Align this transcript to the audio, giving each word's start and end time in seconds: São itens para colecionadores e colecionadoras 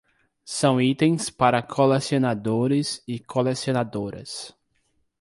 São 0.43 0.81
itens 0.81 1.29
para 1.29 1.61
colecionadores 1.61 3.03
e 3.07 3.19
colecionadoras 3.19 4.51